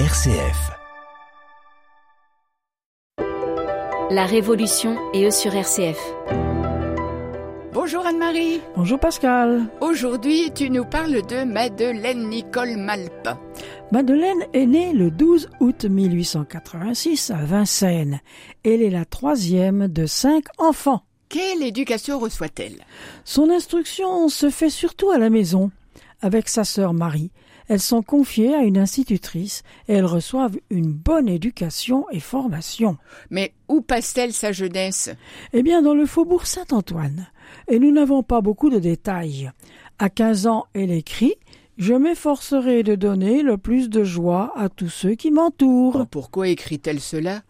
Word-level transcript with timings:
RCF. 0.00 0.72
La 4.10 4.26
Révolution 4.26 4.98
et 5.12 5.24
eux 5.24 5.30
sur 5.30 5.54
RCF. 5.54 5.96
Bonjour 7.72 8.04
Anne-Marie. 8.04 8.60
Bonjour 8.74 8.98
Pascal. 8.98 9.66
Aujourd'hui, 9.80 10.50
tu 10.52 10.68
nous 10.68 10.84
parles 10.84 11.24
de 11.24 11.44
Madeleine 11.44 12.28
Nicole 12.28 12.76
Malpa. 12.76 13.38
Madeleine 13.92 14.44
est 14.52 14.66
née 14.66 14.92
le 14.92 15.12
12 15.12 15.48
août 15.60 15.84
1886 15.84 17.30
à 17.30 17.44
Vincennes. 17.44 18.20
Elle 18.64 18.82
est 18.82 18.90
la 18.90 19.04
troisième 19.04 19.86
de 19.86 20.06
cinq 20.06 20.46
enfants. 20.58 21.04
Quelle 21.28 21.62
éducation 21.62 22.18
reçoit-elle? 22.18 22.84
Son 23.24 23.48
instruction 23.48 24.28
se 24.28 24.50
fait 24.50 24.70
surtout 24.70 25.12
à 25.12 25.18
la 25.18 25.30
maison. 25.30 25.70
Avec 26.20 26.48
sa 26.48 26.64
sœur 26.64 26.94
Marie, 26.94 27.30
elles 27.68 27.80
sont 27.80 28.02
confiées 28.02 28.54
à 28.54 28.62
une 28.62 28.78
institutrice 28.78 29.62
et 29.88 29.94
elles 29.94 30.04
reçoivent 30.04 30.56
une 30.70 30.92
bonne 30.92 31.28
éducation 31.28 32.06
et 32.10 32.20
formation. 32.20 32.96
Mais 33.30 33.52
où 33.68 33.80
passe-t-elle 33.80 34.32
sa 34.32 34.52
jeunesse? 34.52 35.10
Eh 35.52 35.62
bien, 35.62 35.82
dans 35.82 35.94
le 35.94 36.06
faubourg 36.06 36.46
Saint-Antoine. 36.46 37.28
Et 37.68 37.78
nous 37.78 37.92
n'avons 37.92 38.22
pas 38.22 38.40
beaucoup 38.40 38.70
de 38.70 38.78
détails. 38.78 39.50
À 39.98 40.10
15 40.10 40.46
ans, 40.46 40.66
elle 40.74 40.90
écrit 40.90 41.34
Je 41.78 41.94
m'efforcerai 41.94 42.82
de 42.82 42.94
donner 42.94 43.42
le 43.42 43.58
plus 43.58 43.88
de 43.88 44.04
joie 44.04 44.52
à 44.56 44.68
tous 44.68 44.88
ceux 44.88 45.14
qui 45.14 45.30
m'entourent. 45.30 46.00
Oh, 46.02 46.06
pourquoi 46.10 46.48
écrit-elle 46.48 47.00
cela? 47.00 47.42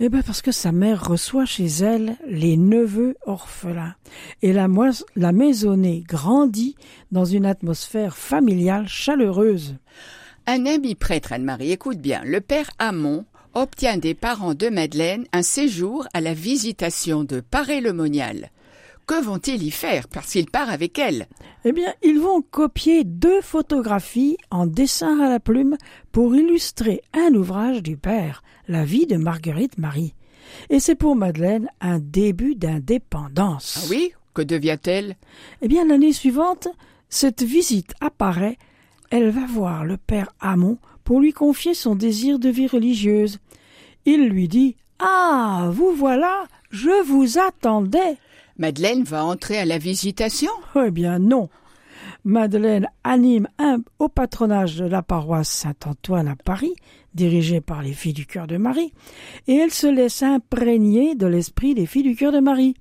Eh 0.00 0.08
bien, 0.08 0.22
parce 0.22 0.42
que 0.42 0.52
sa 0.52 0.72
mère 0.72 1.08
reçoit 1.08 1.46
chez 1.46 1.66
elle 1.66 2.16
les 2.26 2.56
neveux 2.56 3.16
orphelins. 3.26 3.94
Et 4.42 4.52
la, 4.52 4.68
maisonnée 5.32 6.04
grandit 6.06 6.76
dans 7.12 7.24
une 7.24 7.46
atmosphère 7.46 8.16
familiale 8.16 8.88
chaleureuse. 8.88 9.76
Un 10.46 10.66
ami 10.66 10.94
prêtre, 10.94 11.32
Anne-Marie, 11.32 11.72
écoute 11.72 11.98
bien. 11.98 12.22
Le 12.24 12.40
père 12.40 12.70
Hamon 12.78 13.24
obtient 13.54 13.96
des 13.96 14.14
parents 14.14 14.54
de 14.54 14.68
Madeleine 14.68 15.26
un 15.32 15.42
séjour 15.42 16.06
à 16.12 16.20
la 16.20 16.34
visitation 16.34 17.24
de 17.24 17.40
Paray-le-Monial. 17.40 18.50
Que 19.06 19.22
vont-ils 19.22 19.62
y 19.62 19.70
faire 19.70 20.08
parce 20.08 20.32
qu'il 20.32 20.50
part 20.50 20.70
avec 20.70 20.98
elle? 20.98 21.26
Eh 21.66 21.72
bien, 21.72 21.92
ils 22.02 22.18
vont 22.18 22.40
copier 22.40 23.04
deux 23.04 23.42
photographies 23.42 24.38
en 24.50 24.66
dessin 24.66 25.20
à 25.20 25.28
la 25.28 25.40
plume 25.40 25.76
pour 26.10 26.34
illustrer 26.34 27.02
un 27.12 27.34
ouvrage 27.34 27.82
du 27.82 27.98
père, 27.98 28.42
La 28.66 28.84
vie 28.84 29.06
de 29.06 29.16
Marguerite 29.16 29.76
Marie. 29.76 30.14
Et 30.70 30.80
c'est 30.80 30.94
pour 30.94 31.16
Madeleine 31.16 31.68
un 31.82 31.98
début 31.98 32.54
d'indépendance. 32.54 33.80
Ah 33.82 33.86
oui? 33.90 34.12
Que 34.32 34.42
devient-elle? 34.42 35.16
Eh 35.60 35.68
bien, 35.68 35.84
l'année 35.86 36.12
suivante, 36.14 36.68
cette 37.10 37.42
visite 37.42 37.92
apparaît. 38.00 38.56
Elle 39.10 39.28
va 39.30 39.46
voir 39.46 39.84
le 39.84 39.98
père 39.98 40.32
Hamon 40.40 40.78
pour 41.04 41.20
lui 41.20 41.32
confier 41.32 41.74
son 41.74 41.94
désir 41.94 42.38
de 42.38 42.48
vie 42.48 42.66
religieuse. 42.66 43.38
Il 44.06 44.28
lui 44.28 44.48
dit 44.48 44.76
Ah, 44.98 45.68
vous 45.70 45.92
voilà, 45.92 46.44
je 46.70 47.04
vous 47.04 47.38
attendais. 47.38 48.16
Madeleine 48.56 49.02
va 49.02 49.24
entrer 49.24 49.58
à 49.58 49.64
la 49.64 49.78
visitation 49.78 50.52
Eh 50.76 50.90
bien 50.90 51.18
non. 51.18 51.48
Madeleine 52.24 52.86
anime 53.02 53.48
un 53.58 53.78
au 53.98 54.08
patronage 54.08 54.76
de 54.76 54.84
la 54.84 55.02
paroisse 55.02 55.48
Saint-Antoine 55.48 56.28
à 56.28 56.36
Paris, 56.36 56.74
dirigée 57.14 57.60
par 57.60 57.82
les 57.82 57.92
filles 57.92 58.12
du 58.12 58.26
cœur 58.26 58.46
de 58.46 58.56
Marie, 58.56 58.92
et 59.48 59.56
elle 59.56 59.72
se 59.72 59.88
laisse 59.88 60.22
imprégner 60.22 61.16
de 61.16 61.26
l'esprit 61.26 61.74
des 61.74 61.86
filles 61.86 62.04
du 62.04 62.16
cœur 62.16 62.32
de 62.32 62.40
Marie. 62.40 62.74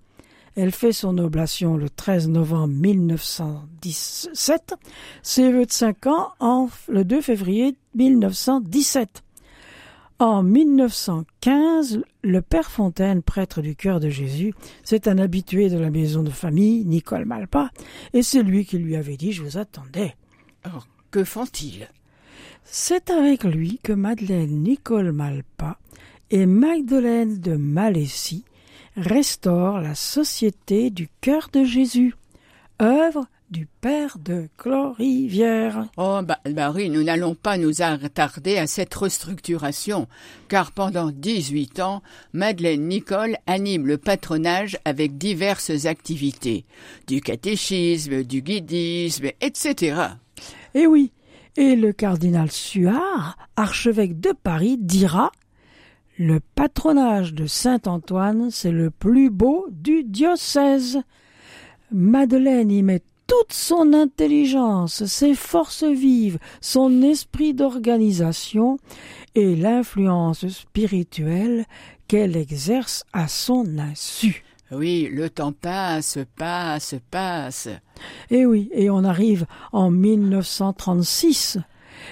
Elle 0.56 0.72
fait 0.72 0.94
son 0.94 1.18
oblation 1.18 1.76
le 1.76 1.90
13 1.90 2.30
novembre 2.30 2.76
1917, 2.76 4.76
ses 5.24 5.52
vœux 5.52 5.66
de 5.66 5.72
cinq 5.72 6.06
ans 6.06 6.34
en 6.40 6.70
le 6.88 7.04
2 7.04 7.22
février 7.22 7.76
1917. 7.96 9.23
En 10.20 10.44
1915, 10.44 12.04
le 12.24 12.42
père 12.42 12.70
Fontaine, 12.70 13.24
prêtre 13.24 13.62
du 13.62 13.76
cœur 13.76 14.00
de 14.00 14.10
Jésus, 14.10 14.54
c'est 14.84 15.08
un 15.08 15.18
habitué 15.18 15.70
de 15.70 15.78
la 15.78 15.90
maison 15.90 16.24
de 16.24 16.30
famille, 16.30 16.86
Nicole 16.86 17.26
Malpa, 17.26 17.72
et 18.14 18.22
c'est 18.22 18.44
lui 18.44 18.66
qui 18.66 18.78
lui 18.78 18.96
avait 18.96 19.18
dit 19.18 19.32
Je 19.32 19.44
vous 19.44 19.58
attendais. 19.58 20.16
Alors, 20.64 20.88
que 21.12 21.24
font-ils? 21.24 21.90
C'est 22.64 23.10
avec 23.10 23.44
lui 23.44 23.80
que 23.84 23.92
Madeleine 23.92 24.64
Nicole 24.64 25.12
Malpa 25.12 25.78
et 26.30 26.46
Magdeleine 26.46 27.40
de 27.40 27.56
Malaisie 27.56 28.46
restaurent 28.96 29.82
la 29.82 29.96
Société 29.96 30.90
du 30.90 31.10
cœur 31.22 31.50
de 31.52 31.64
Jésus, 31.64 32.16
œuvre 32.82 33.28
du 33.54 33.68
père 33.82 34.18
de 34.18 34.50
Clorivière. 34.58 35.86
Oh, 35.96 36.22
bah, 36.24 36.40
Marie, 36.52 36.90
nous 36.90 37.04
n'allons 37.04 37.36
pas 37.36 37.60
nous 37.60 37.84
attarder 37.84 38.58
à 38.58 38.66
cette 38.66 38.96
restructuration, 38.96 40.08
car 40.50 40.72
pendant 40.72 41.12
18 41.12 41.80
ans, 41.80 42.02
Madeleine 42.34 42.88
Nicole 42.88 43.38
anime 43.46 43.86
le 43.86 44.00
patronage 44.00 44.80
avec 44.86 45.20
diverses 45.20 45.86
activités, 45.86 46.66
du 47.06 47.22
catéchisme, 47.22 48.24
du 48.24 48.42
guidisme, 48.42 49.28
etc. 49.40 50.02
Eh 50.74 50.88
oui, 50.88 51.12
et 51.56 51.76
le 51.76 51.94
cardinal 51.94 52.52
Suard, 52.52 53.38
archevêque 53.56 54.20
de 54.20 54.32
Paris, 54.32 54.80
dira 54.80 55.32
Le 56.18 56.40
patronage 56.56 57.36
de 57.36 57.46
Saint-Antoine, 57.46 58.50
c'est 58.50 58.72
le 58.72 58.90
plus 58.90 59.30
beau 59.30 59.68
du 59.70 60.04
diocèse. 60.04 60.98
Madeleine 61.92 62.72
y 62.72 62.82
met 62.82 63.04
toute 63.28 63.54
son 63.54 63.94
intelligence, 63.94 65.06
ses 65.06 65.36
forces 65.36 65.84
vives, 65.84 66.40
son 66.62 67.02
esprit 67.02 67.54
d'organisation 67.54 68.78
et 69.36 69.56
l'influence 69.56 70.48
spirituelle 70.48 71.66
qu'elle 72.08 72.38
exerce 72.38 73.06
à 73.14 73.28
son 73.28 73.78
insu. 73.78 74.44
Oui, 74.72 75.08
le 75.12 75.30
temps 75.30 75.52
passe, 75.52 76.18
passe, 76.36 76.96
passe. 77.12 77.70
Et 78.32 78.46
oui, 78.46 78.70
et 78.74 78.90
on 78.90 79.04
arrive 79.04 79.46
en 79.72 79.92
1936. 79.92 81.60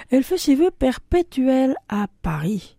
Elle 0.10 0.24
fait 0.24 0.38
ses 0.38 0.56
vœux 0.56 0.72
perpétuels 0.72 1.76
à 1.90 2.08
Paris. 2.22 2.78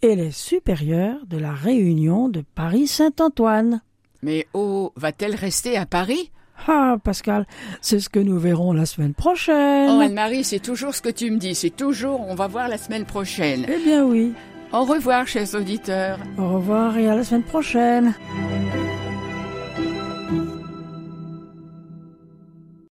Elle 0.00 0.20
est 0.20 0.30
supérieure 0.30 1.26
de 1.26 1.38
la 1.38 1.52
Réunion 1.52 2.28
de 2.28 2.44
Paris-Saint-Antoine. 2.54 3.82
Mais 4.22 4.46
oh, 4.52 4.92
va-t-elle 4.96 5.34
rester 5.34 5.76
à 5.76 5.86
Paris? 5.86 6.30
Ah, 6.68 6.96
Pascal, 7.02 7.46
c'est 7.80 7.98
ce 7.98 8.10
que 8.10 8.18
nous 8.18 8.38
verrons 8.38 8.72
la 8.72 8.84
semaine 8.84 9.14
prochaine. 9.14 9.88
Oh, 9.90 10.00
Anne-Marie, 10.00 10.44
c'est 10.44 10.58
toujours 10.58 10.94
ce 10.94 11.00
que 11.00 11.08
tu 11.08 11.30
me 11.30 11.38
dis, 11.38 11.54
c'est 11.54 11.74
toujours, 11.74 12.20
on 12.28 12.34
va 12.34 12.46
voir 12.46 12.68
la 12.68 12.76
semaine 12.76 13.06
prochaine. 13.06 13.64
Eh 13.66 13.82
bien 13.82 14.04
oui. 14.04 14.34
Au 14.70 14.84
revoir, 14.84 15.26
chers 15.26 15.54
auditeurs. 15.54 16.18
Au 16.36 16.56
revoir 16.56 16.98
et 16.98 17.08
à 17.08 17.16
la 17.16 17.24
semaine 17.24 17.42
prochaine. 17.42 18.14